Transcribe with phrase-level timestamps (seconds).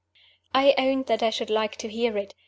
[0.55, 2.33] I owned that I should like to hear it.